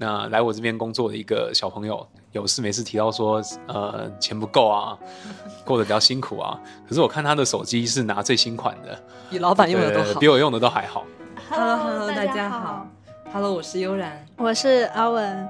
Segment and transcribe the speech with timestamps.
[0.00, 4.96] 那来我这边工作的一个小朋友，有事没事提到说，呃，钱不够啊，
[5.64, 6.58] 过得比较辛苦啊。
[6.88, 8.96] 可是我看他的手机是拿最新款的，
[9.28, 11.04] 比老板用的都好，比我用的都还好。
[11.50, 12.86] Hello，Hello，大家好。
[13.32, 15.48] Hello，我是悠然，我是阿文。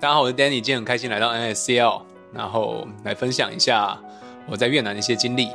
[0.00, 3.98] 大家好，我是 Danny，今天很开心来到 NSCL，然后来分享一下
[4.46, 5.50] 我在越南的一些经历。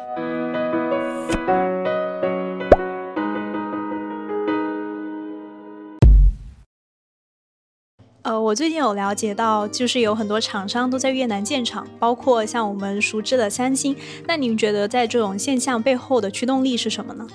[8.45, 13.95] 我最近有了解到，就是有很多厂商都在越南建厂，包括像我们熟知的三星。
[14.27, 17.25] 那您觉得在这种现象背后的驱动力是什么呢？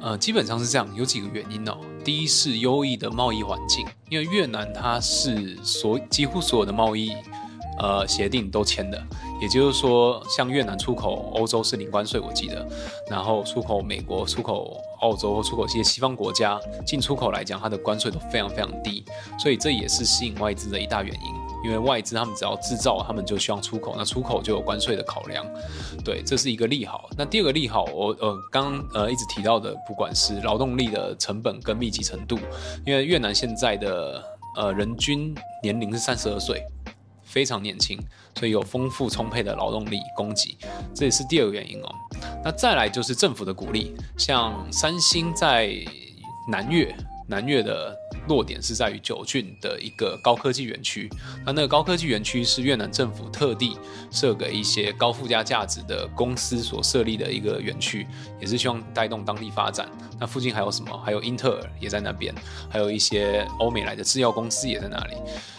[0.00, 1.76] 呃，基本上是这样，有几个原因哦。
[2.04, 7.10] 第一是优异的贸易环境，因为越南它是所几乎所有的贸易
[7.80, 9.02] 呃协定都签的，
[9.42, 12.64] 也就是说，像越南出口欧洲是零关税，我记得，
[13.10, 14.80] 然后出口美国、出口。
[15.04, 19.04] 澳洲或出口一些西方国家进出口来讲，它的关税都非常非常低，
[19.38, 21.44] 所以这也是吸引外资的一大原因。
[21.64, 25.46] 因为外资他们只要制造，他们就希望出口，那出口就有关税的考量，
[26.04, 27.08] 对，这是一个利好。
[27.16, 32.38] 那第二个利好，我呃刚呃一直提到的，不管是劳动力的成本跟密集程度，
[32.84, 34.22] 因为越南现在的
[34.56, 36.62] 呃人均年龄是三十二岁。
[37.34, 37.98] 非常年轻，
[38.38, 40.56] 所以有丰富充沛的劳动力供给，
[40.94, 41.92] 这也是第二个原因哦。
[42.44, 45.74] 那再来就是政府的鼓励，像三星在
[46.48, 46.94] 南越，
[47.26, 47.92] 南越的
[48.28, 51.08] 落点是在于九郡的一个高科技园区。
[51.44, 53.76] 那那个高科技园区是越南政府特地
[54.10, 58.06] 设给一些高附加价值的公司所设立的一个园区，
[58.40, 59.88] 也是希望带动当地发展。
[60.18, 60.96] 那附近还有什么？
[61.04, 62.34] 还有英特尔也在那边，
[62.70, 65.16] 还有一些欧美来的制药公司也在那里。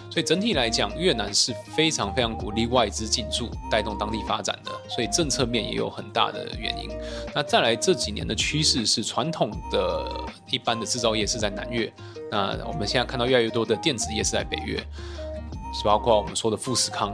[0.10, 4.72] 所以整体来讲，越南是非常非常鼓励外资进驻，带动当地发展的。
[4.90, 6.90] 所以政策面也有很大的原因。
[7.34, 10.10] 那再来这几年的趋势是，传统的
[10.50, 11.92] 一般的制造业是在南越。
[12.32, 17.14] 那我们现在看到越来越多的电子业是在北越，是包括我们说的富士康，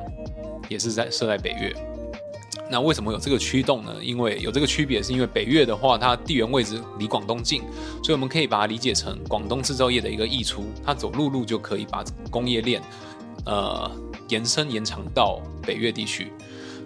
[0.70, 1.74] 也是在设在北越。
[2.70, 3.94] 那为什么有这个驱动呢？
[4.02, 7.64] 因为有这个区别，是因为北越的话，它地缘位置离广东近，
[8.02, 12.82] 所以我们可以把它理解成广东制造业的一个溢出，它走陆路就可以把工业链，
[13.46, 13.92] 呃，
[14.30, 16.32] 延伸延长到北越地区，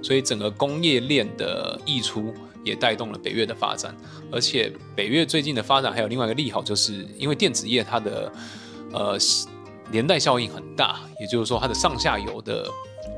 [0.02, 2.34] 所以整个工业链的溢出
[2.66, 3.96] 也带动了北越的发展。
[4.30, 8.30] 而且北越最近的发展还有另外一个利好，就是因为电子业它的
[8.92, 9.18] 呃
[9.92, 12.68] 连带效应很大，也就是说它的上下游的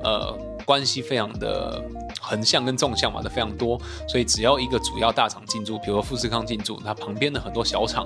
[0.03, 1.81] 呃关系非常的。
[2.19, 8.05] 横向跟纵向嘛的非常多，所以只要一个主要大厂进驻，比如说富士康进驻，它旁边的很多小厂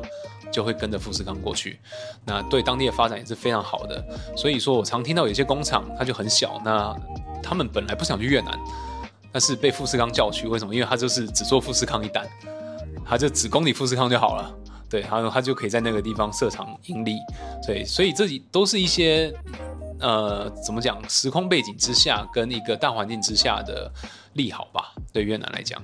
[0.52, 1.80] 就会跟着富士康过去，
[2.24, 4.04] 那对当地的发展也是非常好的。
[4.38, 6.96] 所以说我常听到有些工厂它就很小，那
[7.42, 8.52] 他们本来不想去越南，
[9.32, 10.74] 但是被富士康叫去，为什么？
[10.74, 12.28] 因为他就是只做富士康一单，
[13.06, 14.54] 他就只供你富士康就好了，
[14.90, 17.18] 对，然后他就可以在那个地方设厂盈利，
[17.64, 19.34] 所以所以这里都是一些。
[20.04, 21.00] 呃，怎么讲？
[21.08, 23.88] 时空背景之下，跟一个大环境之下的
[24.34, 25.80] 利好吧，对越南来讲，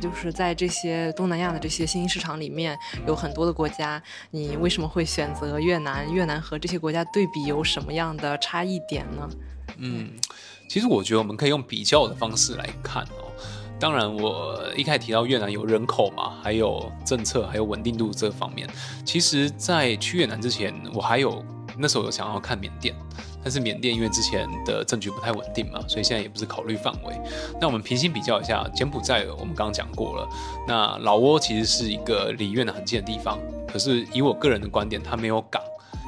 [0.00, 2.78] 就是在这些东南亚的这些新兴市场里面，
[3.08, 6.08] 有很多的国家，你为什么会选择越南？
[6.12, 9.28] 越南和这些国家对比有什么样的差异点呢？
[9.78, 10.12] 嗯，
[10.68, 13.30] 其实我觉得我们可以用比较的方式来看哦。
[13.78, 18.66] 当然，我一开始提到越南有人口嘛，还有政策，还有稳定度这方面。
[19.04, 21.44] 其实，在去越南之前，我还有
[21.76, 22.94] 那时候有想要看缅甸。
[23.44, 27.14] 但是缅甸因为之前的政局不太稳定嘛，所以现在也不是考虑范围。
[27.60, 30.28] 那我们平行比较一下，柬埔寨我们刚刚讲过了。
[30.66, 33.38] 那老挝其实是一个离越南很近的地方，
[33.70, 35.62] 可是以我个人的观点，它没有港，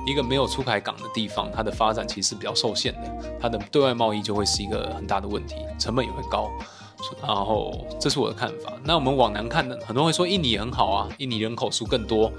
[0.08, 6.50] 一个没有出海港的地方，它的发展其实是比较受限的，它的对外贸易就会是一个很大的问题，成本也会高。
[7.22, 8.72] 然后这是我的看法。
[8.82, 12.32] 那我们往南看呢，很多人会说印尼很好啊，印尼人口数更多。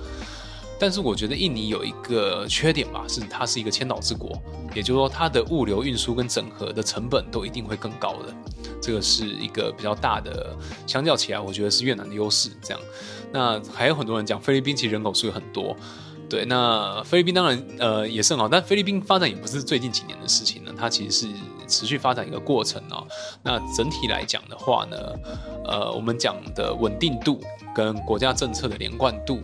[0.81, 4.31] 但是我觉得印尼有一个缺点吧，是它是一个千岛之国，
[4.74, 8.33] 也就是说它的物流运输跟整合的成本都一定会更高的，
[8.81, 10.56] 这个是一个比较大的，
[10.88, 12.50] 相较起来，我觉得是越南的优势。
[12.62, 12.81] 这样，
[13.33, 15.75] 那还有很多人讲菲律宾其实人口数很多，
[16.30, 21.34] 对，那菲律宾当然呃也是很好，但菲律宾发展也不是最近几年的事情呢，它其实是
[21.68, 23.06] 持续发展一个过程哦。
[23.44, 24.98] 那整体来讲的话呢，
[25.66, 27.42] 呃，我们讲的稳定度
[27.74, 29.42] 跟国家政策的连贯度。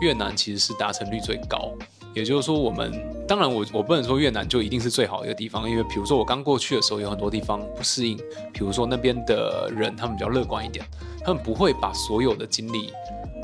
[0.00, 1.72] 越南其实是达成率最高，
[2.14, 2.92] 也就是说，我们
[3.26, 8.16] 当然我我不能说越南就一定是最好一个地方，因为比如说我刚过去的时候，有很多地方不适应，
[8.52, 10.86] 比如说那边的人他们比较乐观一点，
[11.24, 12.92] 他们不会把所有的精力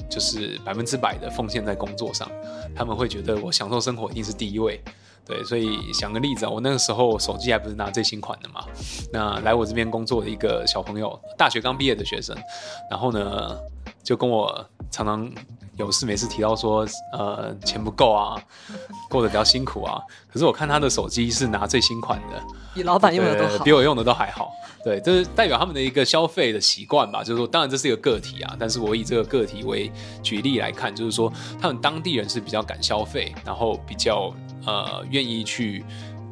[0.08, 2.30] 就是百分之百的奉献在工作上，
[2.74, 4.80] 他们会觉得我享受生活一定是第一位。
[5.26, 8.64] 对，所以想个例子啊，我那个时候手机还不是拿最新款的嘛，
[9.12, 12.36] 那来我这边工作的一个小朋友，大学刚毕业的学生，
[12.90, 13.58] 然后呢
[14.02, 15.32] 就跟我常常。
[15.76, 18.40] 有事没事提到说，呃，钱不够啊，
[19.10, 20.00] 过得比较辛苦啊。
[20.32, 22.42] 可是我看他的手机是拿最新款的，
[22.74, 24.52] 比老板用的都好，比我用的都还好。
[24.84, 27.24] 对，这是代表他们的一个消费的习惯吧。
[27.24, 29.90] 就是说，当然这是一个个体啊，但是我以这个个体为
[30.22, 34.32] 举例来看，就是说，他们当地人是比较敢消费，然后比较
[34.66, 35.84] 呃愿意去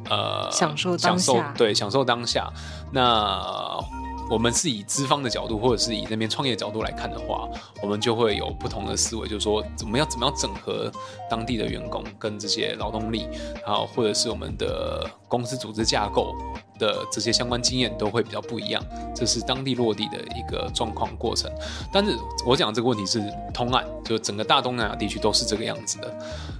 [0.09, 2.51] 呃享受当下，对，享受当下。
[2.91, 3.83] 那。
[4.29, 7.47] 我们是以资方的角度，或者是以那边创业的角度来看的话，
[7.81, 10.91] 我们就会有不同的思维，就是说怎么样怎么样整合
[11.29, 13.27] 当地的员工跟这些劳动力，
[13.65, 16.35] 然后或者是我们的公司组织架构
[16.77, 18.83] 的这些相关经验都会比较不一样。
[19.15, 21.51] 这是当地落地的一个状况过程。
[21.91, 22.15] 但是
[22.45, 23.19] 我讲这个问题是
[23.51, 26.15] 通案，就整个大东南亚地区都是这个样子的。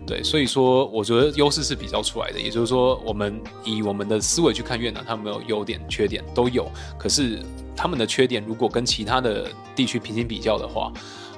[0.08, 2.40] 对，所以说我觉得优势是比较出来的。
[2.40, 6.68] 也就是说，我们以我们的思维去看越南，他们有优点、缺点都有，
[6.98, 7.40] 可是。
[7.76, 10.94] 他们的缺点如果跟其他的地区平行比较的话，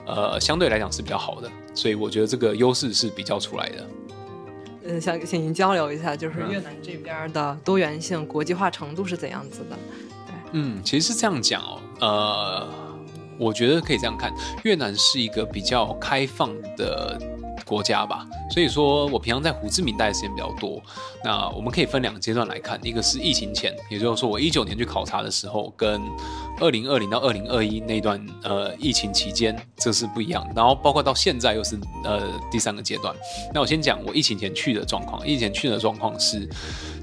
[0.05, 3.87] 呃，相对来讲是比较好的，所以我觉得这个优势是比较出来的。
[4.85, 9.75] 嗯，想请您交流一下，就是越南这边的多元性、国际化程度是怎样子的？
[10.27, 12.67] 对，嗯，其实是这样讲哦，呃，
[13.37, 14.33] 我觉得可以这样看，
[14.63, 17.19] 越南是一个比较开放的。
[17.65, 20.79] 国家吧，所以说我平常在胡志明待的时间比较多。
[21.23, 25.99] 那我们可以分两个阶段来看，一个是疫情前，也就是说我一九年去考察的时候，跟
[26.59, 30.47] 二零二零到二零二一那段呃疫情期间，这是不一样。
[30.55, 33.13] 然后包括到现在又是呃第三个阶段。
[33.53, 36.47] 那我先讲我疫情前去的状况，疫情前去的状况是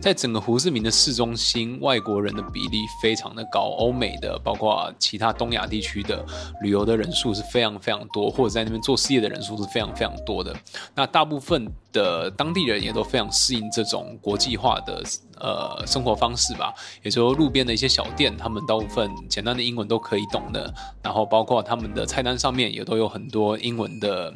[0.01, 6.25] 在整个胡志明的市中心，外国人的比例非常的高，欧美的包括其他东亚地区的
[6.63, 10.55] 旅游的人数是非常非常多，或者在那边做事业的人数是非常非常多的。
[10.95, 15.03] 那大部分的当地人也都非常适应这种国际化的
[15.43, 16.73] 呃生活方式吧，
[17.03, 20.73] 也就是说路边的一些小店，他们大部分简单的英文都可以懂的，
[21.03, 24.33] 然后包括他们的菜单上面也都有很多英文的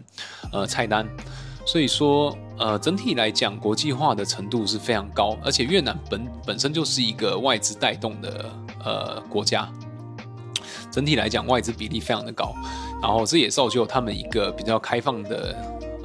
[0.53, 1.08] 呃菜单，
[1.64, 8.50] 所以说呃整体来讲国际化的程度是非常高，而且越南本本身就是一个外资带动的
[8.85, 9.70] 呃国家，
[10.91, 12.55] 整体来讲外资比例非常的高，
[13.00, 15.56] 然后这也造就他们一个比较开放的。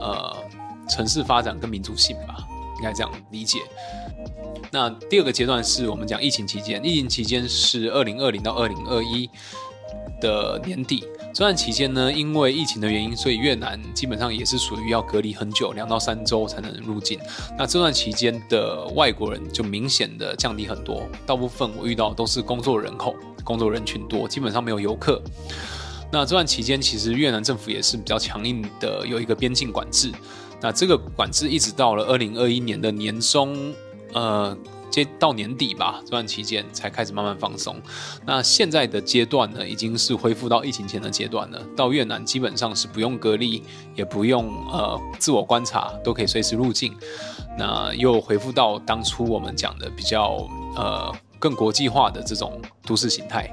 [0.04, 0.36] 呃，
[0.90, 2.44] 城市发展跟民族性吧，
[2.82, 3.60] 应该这样理解。
[4.72, 9.30] 那第二个阶段是我们讲疫情期间，疫情期间是二零二零到二零二一
[10.20, 11.06] 的年底。
[11.34, 17.20] 这段期间呢，因为疫情的原因，所以越南基本上也是属于要隔离很久，两到三周才能入境。
[17.58, 25.22] 那这段期间的外国人就明显的降低很多，大部分我遇到都是工作人口，工作人群多，基本上没有游客。
[26.12, 30.12] 那这段期间，其实越南政府也是比较强硬的，有一个边境管制。
[30.62, 33.74] 那这个管制一直到了二零二一年的年中，
[34.14, 34.56] 呃，
[34.90, 37.82] 接到年底吧，这段期间才开始慢慢放松。
[38.26, 41.62] 那现在的阶段呢，已经是恢复到疫情前的阶段了。
[41.76, 43.64] 到越南基本上是不用隔离，
[43.96, 46.94] 也不用呃自我观察，都可以随时入境。
[47.58, 53.52] 那又恢复到当初我们讲的比较呃更国际化的这种都市形态。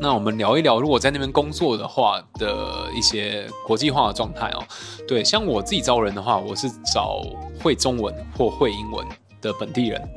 [0.00, 4.64] 那我们聊一聊，如果在那边工作的话的一些国际化的状态哦。
[5.06, 7.22] 对，像我自己招人的话，我是找
[7.62, 9.06] 会中文或会英文
[9.40, 10.08] 的本地人。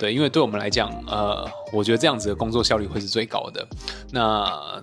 [0.00, 3.64] 对，因为对我们来讲，呃，我觉得这样子的工作效率会是最高的。
[4.10, 4.82] 那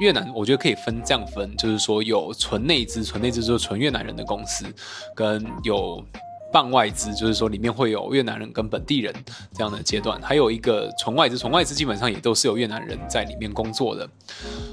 [0.00, 4.66] 越南，我觉得可以分这样分，就是说有纯内资，纯内资就是纯越南人的公司，
[5.14, 6.04] 跟有。
[6.52, 9.12] 半外资就是说，里面会有越南人跟本地人
[9.54, 14.06] 这样的阶段，还有一个纯外资，纯外资基本上也都是有越南人在里面工作的。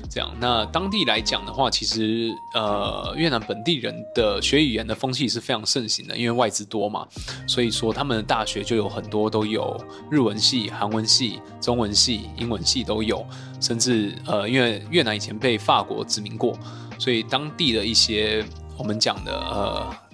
[0.09, 7.07] 这样，那当地来讲的话，其实呃，越南本地人的学语言的风气是非常盛行的，因为外资多嘛，
[7.47, 9.79] 所以说他们的大学就有很多都有
[10.11, 13.25] 日文系、韩文系、中文系、英文系都有，
[13.61, 16.57] 甚至呃，因为越南以前被法国殖民过，
[16.97, 18.43] 所以当地的一些
[18.77, 20.08] 我们讲的呃。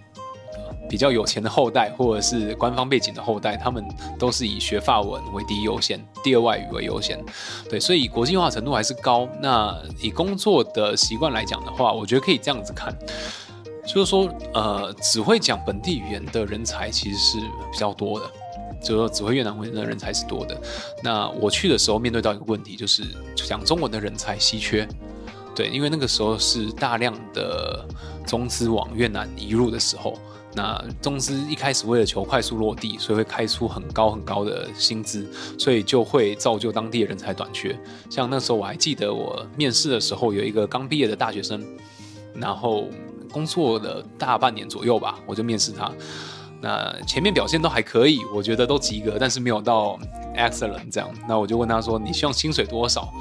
[0.89, 3.83] 比较有钱的后代，或者是官方背景的后代，他们
[4.19, 7.19] 都是以学法文为第一优先，第二外语为优先。
[7.69, 9.27] 对，所以国际化程度还是高。
[9.41, 12.95] 那以工作的习惯来讲的话，我觉得可以这样子看，
[13.85, 17.39] 就是说，呃，只会讲本地语言的人才其实是
[17.71, 18.25] 比较多的，
[18.79, 20.59] 就是说只会越南文的人才是多的。
[21.03, 23.03] 那我去的时候面对到一个问题，就是
[23.35, 24.87] 讲中文的人才稀缺。
[25.55, 27.85] 对，因为那个时候是大量的
[28.27, 30.13] 中资往越南移入的时候。
[30.55, 35.27] 那中资一开始为了求快速落地，所以会开出很高很高的薪资，
[35.59, 37.77] 所以就会造就当地的人才短缺。
[38.09, 41.61] 像那时候我还记得，我面试的时候有一个刚毕业的大学生，
[42.33, 42.87] 然后
[43.31, 45.91] 工作了大半年左右吧，我就面试他。
[46.61, 49.99] 那前面表现都还可以，我觉得都及格，但是没有到
[50.35, 51.09] excellent 这样。
[51.27, 53.11] 那我就问他说：“你希望薪水多少？”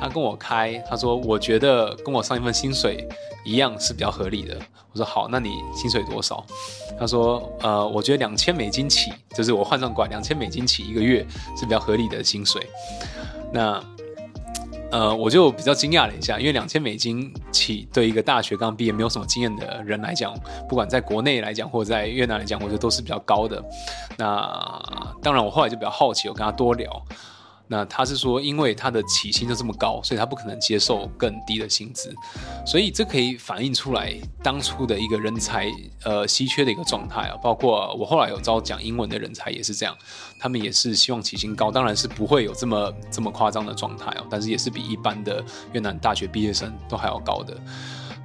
[0.00, 3.06] 他跟我开，他说：“我觉得跟我上一份薪水
[3.44, 4.56] 一样是比较合理的。”
[4.92, 6.44] 我说：“好，那你薪水多少？”
[6.98, 11.24] 他说：“呃，我觉得两千美金起，就是我换算过来两千美金起一个月
[11.56, 12.60] 是比较合理的薪水。”
[13.52, 13.82] 那。
[14.90, 20.34] 呃，我就比较惊讶了一下，因为两千美金起对一个大学刚毕业没有什么经验的人来讲，
[20.68, 23.62] 不管在国内来讲或者在越南来讲，我觉得都是比较高的。
[24.16, 24.82] 那
[25.22, 26.90] 当然，我后来就比较好奇，我跟他多聊。
[27.70, 32.14] 那他是说，因为他的起薪就这么高，所以他不可能接受更低的薪资，
[32.64, 35.70] 所以这可以反映出来当初的一个人才
[36.02, 37.36] 呃稀缺的一个状态啊。
[37.42, 39.94] 包括我后来有招讲英文的人才也是这样，
[40.40, 47.54] 他们也是希望起薪高，当然是不会有这么这么夸张的状态哦，但是也是比一般的越南大学毕业生都还要高的。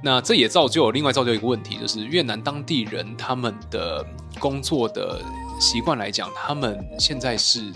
[0.02, 4.02] 那这也造就另外造就一个问题，就是越南当地人他们的
[4.38, 5.20] 工作的
[5.60, 7.70] 习惯来讲，他们现在是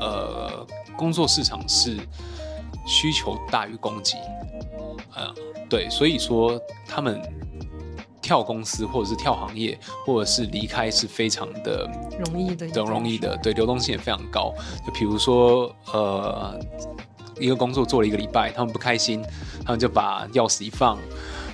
[0.00, 0.66] 呃。
[0.96, 1.96] 工作市场是
[2.86, 4.16] 需求大于供给，
[5.14, 5.34] 呃，
[5.68, 7.20] 对，所以说他们
[8.22, 11.88] 跳公司或者是跳行业或者是离开是非常的
[12.18, 14.52] 容易的，等容易的，对，流动性也非常高。
[14.86, 16.58] 就比如说，呃，
[17.38, 19.24] 一个工作做了一个礼拜，他们不开心，
[19.64, 20.98] 他们就把钥匙一放。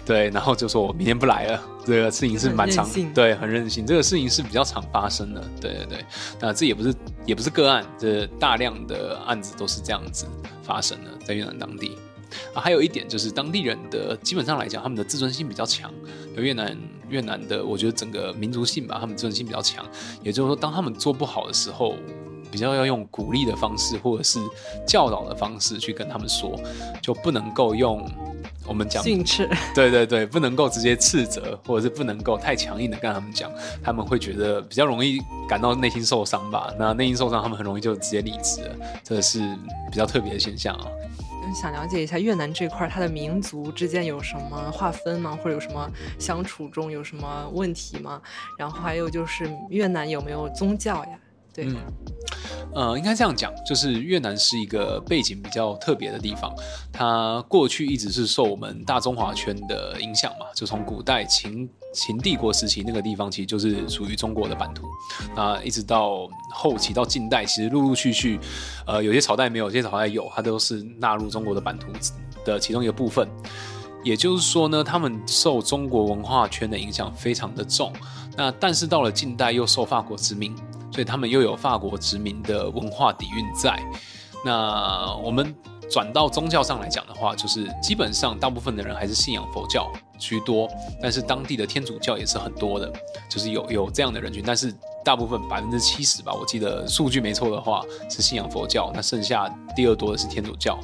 [0.04, 6.06] 对，然后就说我明天不来了，这个事情是蛮常，对，很任性，这个事情是比较常发生的，对对对，
[6.40, 6.94] 那这也不是
[7.24, 10.26] 也不是个案，这大量的案子都是这样子
[10.62, 11.96] 发生的，在越南当地
[12.52, 15.88] 啊，还有一点就是当地人的基本上来讲，他们的自尊心比较强，
[16.34, 16.76] 有越南
[17.08, 19.86] 越南的，我觉得整个民族性吧，他们自尊心比较强，
[20.22, 21.94] 也就是说，当他们做不好的时候，
[22.50, 24.40] 比较要用鼓励的方式或者是
[24.84, 26.58] 教导的方式去跟他们说，
[27.00, 28.04] 就不能够用。
[28.66, 33.50] 我们讲训斥， 对对对，不能够直接斥责，或者是不能够太强硬的跟他们讲，
[33.82, 36.72] 他们会觉得比较容易感到内心受伤吧。
[36.78, 39.40] 那内心受伤，他们很容易就直接离职了，这是
[39.90, 40.86] 比较特别的现象啊。
[41.54, 45.36] 想了解一下越南这块，它的民族之间有什么划分吗？
[45.36, 45.86] 或者有什么
[46.18, 48.22] 相处中有什么问题吗？
[48.58, 51.10] 然后还有就是越南有没有宗教呀？
[51.52, 51.66] 对。
[51.66, 51.76] 嗯
[52.74, 56.50] 呃，应该这样讲，就是越南是一个背景比较特别的地方，
[56.90, 64.86] 它过去一直是受我们大中华圈的影响嘛，就从古代秦秦帝国时期那个地方，其实就是属于中国的版图，
[65.36, 68.40] 那一直到后期到近代，其实陆陆续续，
[68.86, 71.88] 呃，有些朝代没有，有些朝代有，它都是纳入中国的版图
[72.42, 73.28] 的其中一个部分。
[74.02, 77.92] 也就是说呢，他们受中国文化圈的影响非常的重，
[78.34, 80.56] 那但是到了近代又受法国殖民。
[80.92, 83.78] 所以他们又有法国殖民的文化底蕴在。
[84.44, 85.54] 那我们
[85.90, 90.68] 转到宗教上来讲的话，就是基本上大部分的人还是信仰佛教居多，
[91.00, 92.92] 但是当地的天主教也是很多的，
[93.28, 94.42] 就是有有这样的人群。
[94.46, 100.78] 但是大部分百分之七十吧，我记得数据没错的话是信仰佛教，那剩下第二多的是天主教。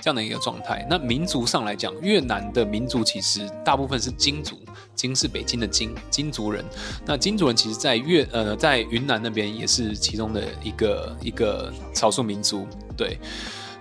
[0.00, 0.86] 这样的一个状态。
[0.90, 4.58] 那民族上来讲，越南的民族其实大部分是金族，
[4.94, 6.64] 金是北京的金，金族人。
[7.04, 12.66] 那金族人其实，在越呃在云南那边也是其中的一个一个少数民族。
[12.96, 13.18] 对，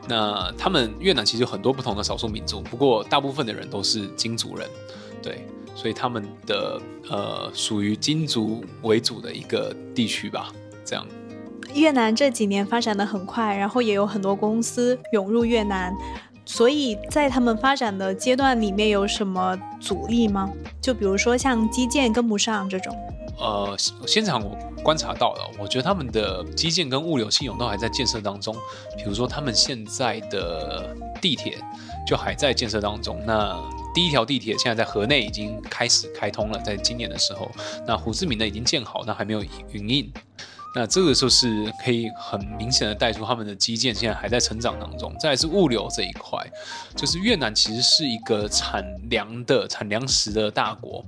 [0.07, 4.69] 那他们越南其实有很多不同的少数民族，不过大部分的人都是金族人。
[5.21, 10.51] 对，所以他们的呃属于金族为主的一个地区吧，
[10.83, 11.05] 这样。
[11.73, 15.91] 越南这几年发展的很快，然后也有很多公司涌入越南，
[16.45, 20.51] 所以在他们发展的阶段里面有什么阻力吗？
[20.81, 22.95] 就比如说像基建跟不上这种。
[23.39, 28.55] 呃，现场我观察到了，我觉得他们的基建跟物流系统都还在建设当中。
[28.95, 31.57] 比如说他们现在的地铁
[32.05, 33.19] 就还在建设当中。
[33.25, 33.59] 那
[33.93, 37.51] 第一条地铁现在在河内已经开始开通了，在今年的时候，
[37.87, 40.13] 那胡志明呢已经建好，那还没有营运。
[40.75, 45.15] 那这个就是可以很明显的带出他们的基建现在还在成长当中。
[45.19, 46.39] 再是物流这一块，
[46.95, 51.03] 就是越南其实是一个产粮的、产粮食的大国，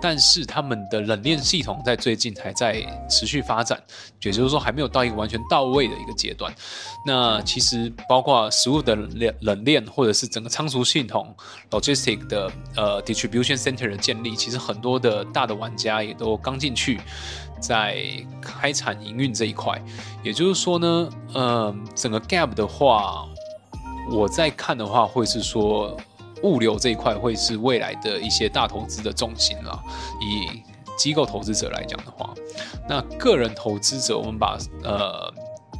[0.00, 3.80] 但是他们的冷链系统在最近还在持续发展，
[4.22, 6.52] 也就是说还没有到一个完全到位的一个阶段。
[7.06, 11.34] 那其实包括食物的冷冷链，或者是整个仓储系统
[11.70, 17.00] （logistic） 的呃 distribution center 的建立，其实很多的大的玩家也都刚进去。
[17.60, 17.96] 在
[18.40, 19.80] 开产营运这一块，
[20.22, 23.26] 也就是说呢，呃，整个 gap 的话，
[24.10, 25.96] 我在看的话，会是说
[26.42, 29.82] 物流这一块会是未来的一些大投资的重心了。
[30.20, 30.62] 以
[30.96, 32.32] 机构投资者来讲的话，
[32.88, 35.32] 那个人投资者，我们把呃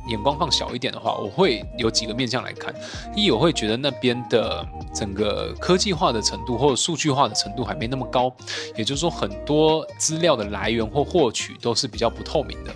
[0.09, 2.75] 眼光放小一点的话，我会有几个面向来看。
[3.15, 8.33] 一，我会觉得那边的整个科技化的程度或者数据化的程度还没那么高，
[8.77, 12.71] 也就是说，很多资料的来源或获取都是比较不透明的。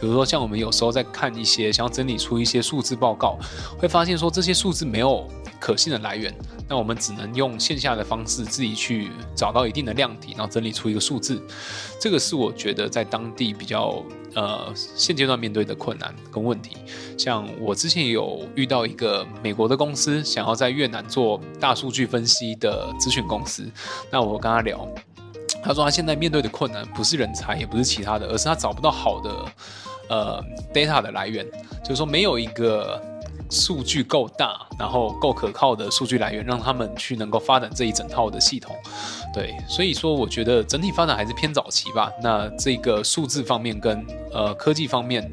[0.00, 3.38] 比如说，像我们有时候在看一些想要整理出一些数字报告，
[3.78, 5.26] 会发现说这些数字没有
[5.64, 6.30] 可信的来源。
[6.68, 11.40] 那我们只能用线下的方式自己去找到一定的量体，然后整理出一个数字。
[11.98, 14.02] 这个是我觉得在当地比较
[14.34, 16.76] 呃现阶段面对的困难跟问题。
[17.16, 23.66] 像我之前有遇到一个美国的公司，想要在越南做大数据分析的咨询公司。
[24.10, 24.86] 那我跟他聊，
[25.62, 29.30] 他说他现在面对的困难不是人才，也不是其他的，而是他找不到好的
[30.10, 30.44] 呃
[30.74, 31.46] data 的来源，
[31.82, 33.02] 就是说没有一个。
[33.50, 38.74] 数据够大，然后够可靠的数据来源，让他们去能够发展这一整套的系统。
[39.32, 42.10] 对，所以说我觉得整体发展还是偏早期吧。
[42.22, 45.30] 那这个数字方面跟呃科技方面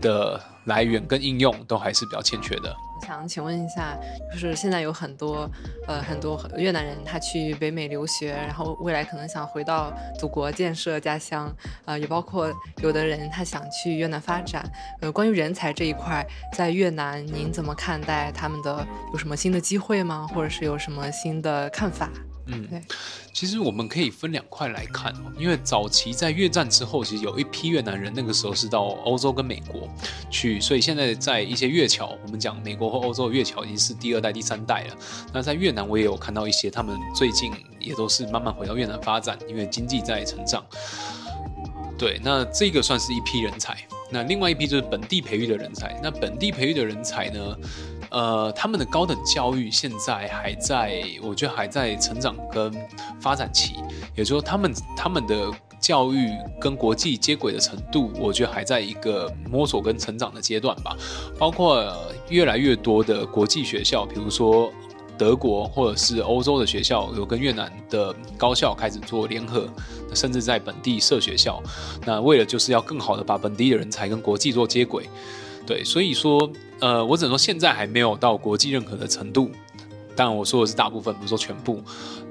[0.00, 2.74] 的来源跟应用都还是比较欠缺的。
[3.10, 3.98] 想请问一下，
[4.30, 5.50] 就是现在有很多
[5.88, 11.52] 呃很多越南人他去北美留学，然后未来可能想回到祖国建设家乡，
[11.86, 12.48] 呃，也包括
[12.80, 14.64] 有的人他想去越南发展。
[15.00, 16.24] 呃，关于人才这一块，
[16.56, 18.86] 在越南您怎么看待他们的？
[19.12, 20.28] 有什么新的机会吗？
[20.32, 22.08] 或者是有什么新的看法？
[22.52, 22.82] 嗯，对，
[23.32, 29.88] 其实我们可以分两块来看哦，因为早期在越战之后，其实有一批越南人，那个时候是到欧洲跟美国
[30.30, 34.96] 去，所以现在在一些越侨，我们讲美国或欧洲的越侨已经是第二代、第三代了。
[35.32, 40.64] 那在越南，我也有看到一些，他们最近也都是慢慢回到越南发展，因为经济在成长。
[41.98, 43.76] 对，那这个算是一批人才。
[44.10, 46.00] 那另外一批就是本地培育的人才。
[46.02, 47.56] 那本地培育的人才呢？
[48.10, 52.72] 呃，他们的高等教育现在还在，我觉得还在成长跟
[53.20, 53.74] 发展期，
[54.16, 60.96] 也就是说，他们他们的教育跟国际接轨的程度，我觉得还在一个摸索跟成长的阶段吧。
[61.38, 61.96] 包括
[62.28, 64.72] 越来越多的国际学校，比如说
[65.16, 69.68] 德国或者是欧洲的学校，有跟越南的高校开始做联合，
[70.14, 71.62] 甚至在本地设学校。
[72.04, 75.08] 那为了就是要更好的把本地的人才跟国际做接轨。
[75.66, 79.50] 对，所以说，呃，我只能说现在还没有到国际认可的程度。
[80.16, 81.82] 当然，我说的是大部分，不是说全部。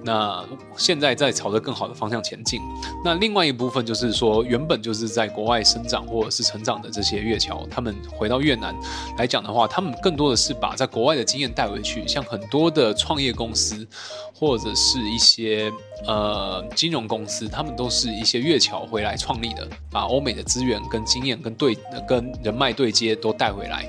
[0.01, 0.45] 那
[0.77, 2.61] 现在在朝着更好的方向前进。
[3.03, 8.73] 那另外一部分就是说，原本就是在国外生长或者是成长的这些越侨，他们回到越南
[9.17, 12.07] 来讲的话，他们更多的是把在国外的经验带回去。
[12.07, 13.85] 像很多的创业公司
[14.33, 15.69] 或者是一些
[16.07, 23.85] 呃金融公司，他们都是一些越侨回来创立的，把欧美的资源跟经验跟对跟人脉对接都带回来。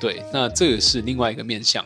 [0.00, 1.84] 对，那这个是另外一个面向。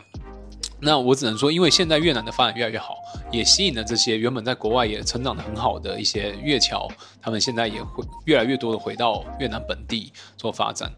[0.79, 2.95] 那我只能说，因为现在越南的发展越来越好，
[3.31, 6.87] 也吸引了这些原本在国外也成长得很好的一些越侨，
[7.19, 10.91] 他们现在也会越来越多的回到越南本地做发展。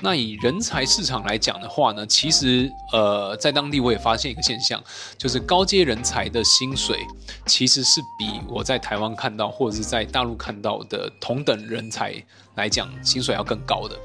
[0.00, 4.82] 那以人才市场来讲的话呢，其实呃，在当地我也发现一个现象，
[5.18, 7.00] 就是高阶人才的薪水
[7.46, 12.14] 其实是比我在台湾看到或者是在大陆看到的同等人才
[12.54, 13.96] 来讲，薪水要更高的。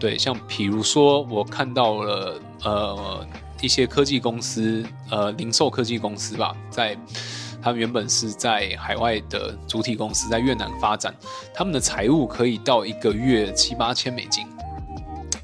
[0.00, 3.26] 对，像比如说我看到了呃。
[3.62, 6.98] 一些科技公司，呃，零售科技公司吧，在
[7.62, 11.14] 他们原本是在海外的主体公司，在越南发展，
[11.54, 14.48] 他们的财务可以到一个月七八千美金，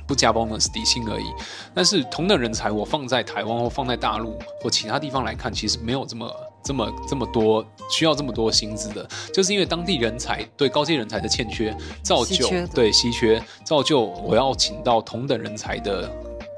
[0.05, 1.27] 不加 bonus 底薪而已。
[1.73, 16.11] 但是同等人才，我放在台湾或放在大陆或其他地方来看，其实没有这么这么这么多需要这么多薪资的，就是因为当地人才对高阶人才的欠缺，造就对稀缺，造就我要请到同等人才的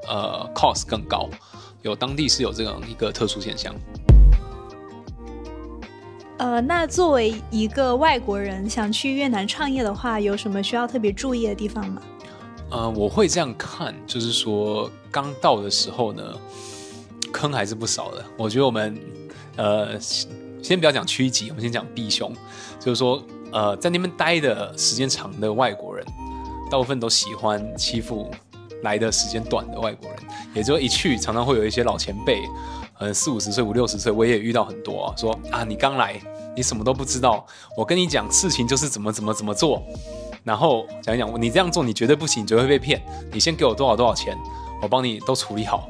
[0.09, 1.29] 呃 cost 更高。
[1.83, 3.75] 有当地是有这样一个特殊现象。
[6.38, 12.01] 呃，那作为一个外国人想去越南创业的话，有什么需要特别注意的地方吗？
[12.71, 16.23] 呃，我会这样看，就是说刚到的时候呢，
[17.31, 18.25] 坑还是不少的。
[18.38, 18.99] 我觉得我们
[19.57, 22.33] 呃，先不要讲趋吉，我们先讲避凶，
[22.79, 26.07] 就是说呃，在那边待的时间长的外国人，
[26.71, 28.31] 大部分都喜欢欺负。
[28.83, 30.19] 来的时间短的外国人，
[30.55, 32.43] 也就一去常常会有一些老前辈，
[32.99, 36.21] 呃，四五十岁、五六十岁，我也遇到很多啊，说啊，你刚来，
[36.57, 39.83] 你什么都不知道，我跟你讲事情就是怎么怎么怎么做，
[40.45, 44.37] 然后讲一讲，你这样做你绝对不行，你绝对会被骗，你先给我多少多少钱，
[44.81, 45.88] 我帮你都处理好。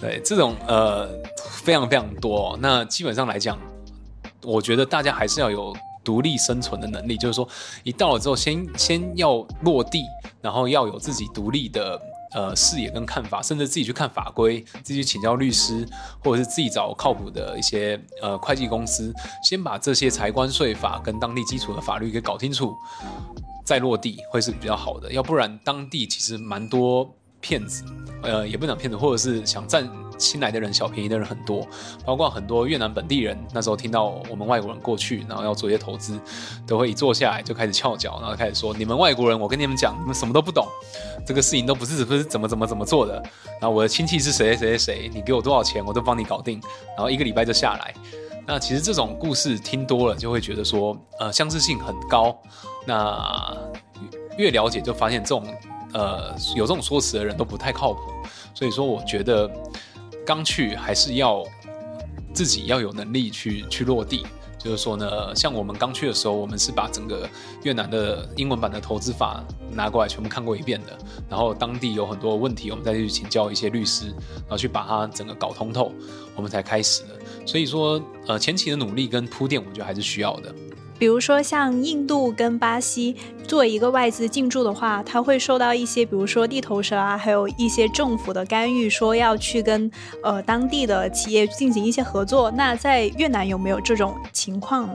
[0.00, 3.58] 对，这种呃非常非常多，那基本上来讲，
[4.42, 5.74] 我觉得大家还是要有。
[6.04, 7.48] 独立生存的能力，就是说，
[7.84, 10.04] 一到了之后先，先要落地，
[10.40, 12.00] 然后要有自己独立的
[12.32, 15.88] 呃视野跟看法，甚至自己去看法规，自己请教律师，
[16.24, 22.74] 或者是自己找靠谱的一些呃会计公司，先把这些财关税法跟当地基础的法律给搞清楚，
[23.64, 25.12] 再落地会是比较好的。
[25.12, 27.08] 要不然当地其实蛮多
[27.40, 27.84] 骗子，
[28.22, 29.88] 呃，也不讲骗子，或者是想占。
[30.18, 31.66] 新来的人小便宜的人很多，
[32.04, 33.38] 包括很多越南本地人。
[33.52, 36.18] 那时候听到我们外国人过去，然后要做一些投资，
[36.66, 40.66] 都会一坐下来就开始翘脚，然后开始说：“你们外国人，我跟你们讲，你们什么都不懂，
[41.26, 43.14] 这个事情都不是不是怎么怎么怎么做的。
[43.60, 46.60] 然后我的亲戚是谁谁谁谁，你给我多少钱，我都帮你搞定。
[46.96, 47.94] 然后一个礼拜就下来。
[48.46, 52.36] 那其实这种故事听多了，就会觉得说，呃，相似性很高。
[52.86, 53.56] 那
[54.36, 55.44] 越了解，就发现这种
[55.92, 58.00] 呃有这种说辞的人都不太靠谱。
[58.54, 59.50] 所以说，我觉得。
[60.24, 61.44] 刚去还是要
[62.32, 64.24] 自己要有能力去去落地，
[64.58, 67.28] 就是说呢，像我们刚去的时候，我们是把整个
[67.64, 70.96] 越南的英文版的投资法拿过来全部看过一遍的，
[71.28, 75.92] 然后当地有很多问题，我们再去请教一些律师，然后去把它整个搞通透，
[76.36, 77.08] 我们才开始的。
[77.44, 80.54] 所以说，呃，前期的努力跟铺垫，我觉得还是需要的。
[81.02, 83.16] 比如说像印度跟巴西，
[83.48, 89.90] 作为一个外资进驻的话，它会受到一些，比如说地头蛇啊，还有一些政府的干预，说要去跟
[90.22, 92.52] 呃当地的企业进行一些合作。
[92.52, 94.94] 那在越南有没有这种情况呢？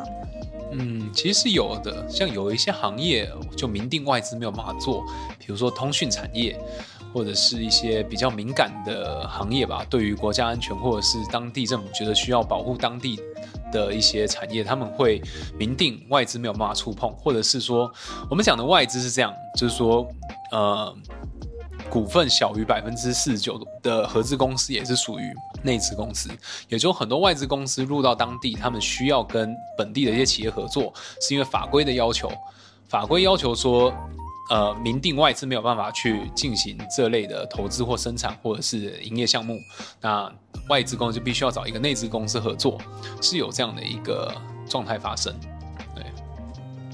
[0.72, 5.04] 嗯，其实是有的，像有一些行业就明定外资没有办法做，
[5.38, 6.58] 比如说通讯产业。
[7.13, 13.20] 或者是一些比较敏感的行业吧，对于国家安全或者是当地政府觉得需要保护当地
[13.71, 15.21] 的一些产业，他们会
[15.58, 17.91] 明定外资没有办法触碰，或者是说
[18.30, 20.08] 我们讲的外资是这样，就是说
[20.51, 20.95] 呃
[21.89, 26.30] 股份小于百分之四十九的合资公司也是属于内资公司，
[26.67, 32.32] 也就很多外资公司入到当地，他们需要跟本地的一些企业合作，是因为法规的要求，
[32.88, 33.93] 法规要求说。
[34.50, 39.60] 呃，明定外资没有办法去进行这类的投资或生产或者是营业项目，
[40.00, 40.32] 那
[40.70, 42.78] 外资公司就必须要找一个内资公司合作，
[43.22, 44.34] 是有这样的一个
[44.70, 45.34] 状态发生。
[45.94, 46.06] 对，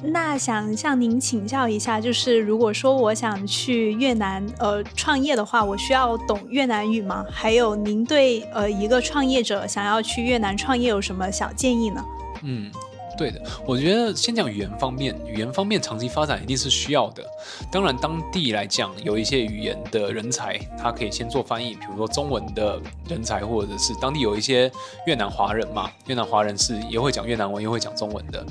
[0.10, 7.24] 那想向您请教一下，就是如果说我想去越南呃创业的话，我需要懂越南语吗？
[7.30, 12.04] 还有，您对呃一个创业者想要去越南创业有什么小建议呢？
[12.42, 12.72] 嗯。
[13.18, 17.24] 对的，我觉得先讲语言方面，语言方面长期发展一定是需要的。
[17.72, 24.72] 当然，当地来讲有一些语言的人才，他可以先做翻译，比如说中文的人才，或者是当地有一些
[25.06, 28.46] 越南华人嘛，越南华人是也会讲越南文，也会讲中文的。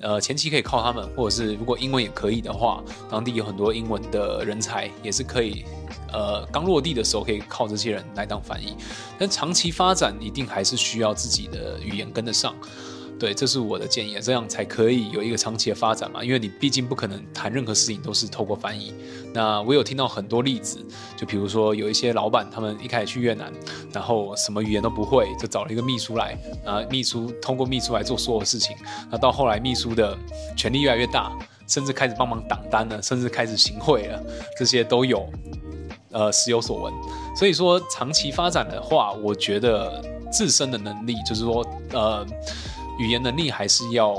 [0.00, 5.64] 呃，前期可以靠他们，或者是如果英文也可以的话，当地有很多英文的人才也是可以。
[6.10, 8.74] 呃，刚落地的时候可以靠这些人来当翻译，
[9.18, 12.54] 但长期发展一定还是需要自己的语言跟得上。
[13.18, 16.22] 对，这是我的建议，这样才可以有一个长期的发展嘛。
[16.22, 18.94] 因为你毕竟不可能谈任何事情都是透过翻译。
[19.34, 20.78] 那我有听到很多例子，
[21.16, 23.52] 就比如说有一些老板，他们一开始去越南，
[23.92, 28.76] 然后什么语言都不会，就找了一个秘书来，啊，秘书通过秘书来做所有事情。
[29.10, 30.16] 那到后来秘书的
[30.56, 34.22] 权力越来越大，甚至开始帮忙挡单了，甚至开始行贿了，
[34.56, 35.28] 这些都有，
[36.12, 36.94] 呃，时有所闻。
[37.36, 40.00] 所以说长期发展的话，我觉得
[40.30, 42.24] 自身的能力，就是说，呃。
[42.98, 44.14] 语言能力还是要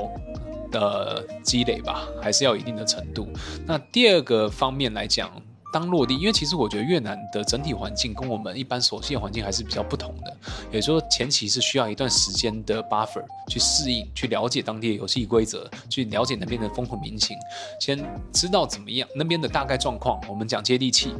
[0.72, 3.28] 呃积累吧，还是要一定的程度。
[3.66, 5.30] 那第二个方面来讲，
[5.72, 10.36] 当落地，因为其实我觉得越南的整体环境跟我们一般熟悉的环境还是比较不同的，
[10.72, 17.36] 也就是说前期是需要一段时间的 buffer 去适应，去了解当地的游戏规则，去了解那边的风土民情，
[17.78, 20.20] 先知道怎么样那边的大概状况。
[20.28, 21.14] 我们讲接地气，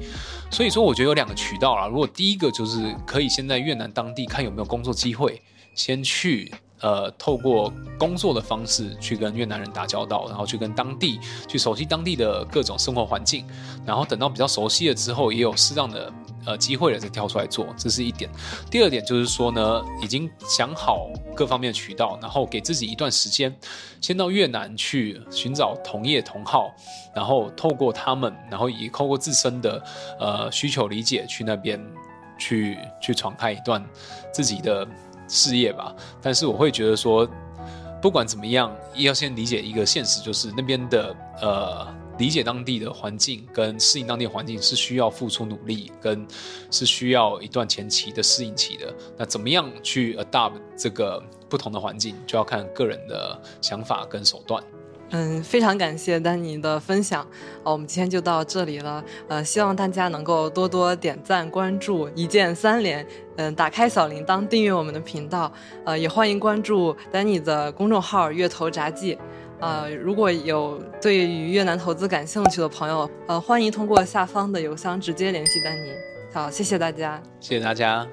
[0.51, 1.87] 所以说我觉得有两个渠道啦。
[1.87, 5.41] 如果第一个就是可以先在越南当地看有没有工作机会，
[5.77, 6.53] 先去。
[6.83, 13.47] 呃，透过工作的方式去跟越南人打交道，然后去跟当地去熟悉当地的各种生活环境，
[13.85, 16.13] 然后等到比较熟悉了之后，也有适当的
[16.47, 18.31] 呃机会了再跳出来做，这是一点。
[18.71, 23.55] 第二点就是说呢，已经想好各方面的渠道，然后给自己一段时间，
[24.01, 26.73] 先到越南去寻找同业同好，
[27.15, 29.85] 然后透过他们，然后也透过自身的
[30.19, 31.79] 呃需求理解去那边
[32.39, 33.85] 去去闯开一段
[34.33, 34.89] 自己的。
[35.31, 37.29] 事业吧，但是我会觉得说，
[38.03, 41.87] 不管怎么样，要先理解一个现实，就是那边的呃，
[42.19, 46.27] 理解当地的环境跟适应当地环境是需要付出努力，跟
[46.71, 48.93] 是需要一段前期的适应期的。
[49.17, 54.63] 那怎么样去 adapt 这个不同的环境，就要看个人的想法跟手段。
[55.11, 57.27] 嗯，非常感谢丹尼的分享，
[57.63, 59.05] 好，我们今天就到这里了。
[59.29, 63.07] 呃，希望大家能够多多点赞、关注，一键三连。
[63.37, 65.53] 嗯，打开小铃铛，订阅我们的频道。
[65.85, 69.19] 呃，也欢迎关注丹尼的公众号“月头札记”。
[69.61, 75.91] 呃，如果有对于越南投资感兴趣的朋友，呃，欢迎通过下方的邮箱直接联系丹尼。
[76.33, 78.07] 好，谢谢大家，谢谢大家。